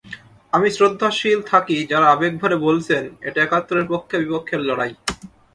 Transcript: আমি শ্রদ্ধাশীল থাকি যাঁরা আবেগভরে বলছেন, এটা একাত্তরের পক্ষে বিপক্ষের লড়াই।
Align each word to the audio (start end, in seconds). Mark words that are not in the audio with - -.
আমি 0.53 0.67
শ্রদ্ধাশীল 0.75 1.39
থাকি 1.51 1.77
যাঁরা 1.91 2.07
আবেগভরে 2.13 2.57
বলছেন, 2.67 3.03
এটা 3.27 3.39
একাত্তরের 3.41 3.85
পক্ষে 3.93 4.15
বিপক্ষের 4.23 4.61
লড়াই। 4.67 4.91